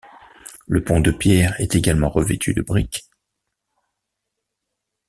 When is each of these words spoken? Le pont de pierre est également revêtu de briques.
Le 0.67 0.83
pont 0.83 0.99
de 0.99 1.11
pierre 1.11 1.55
est 1.61 1.75
également 1.75 2.09
revêtu 2.09 2.55
de 2.55 2.63
briques. 2.63 3.05